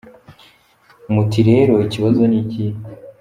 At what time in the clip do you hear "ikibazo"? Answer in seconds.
1.87-2.21